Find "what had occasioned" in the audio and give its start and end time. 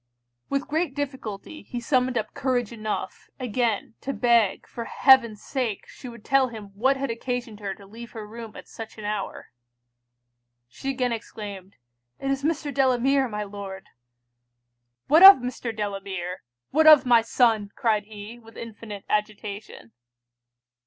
6.73-7.59